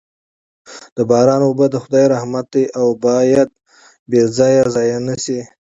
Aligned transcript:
د 0.95 0.97
باران 1.09 1.41
اوبه 1.47 1.65
د 1.71 1.75
خدای 1.83 2.05
رحمت 2.13 2.45
دی 2.53 2.65
او 2.79 2.87
باید 3.05 3.49
بې 4.09 4.21
ځایه 4.37 4.63
ضایع 4.75 4.99
نه 5.07 5.15
سي. 5.23 5.39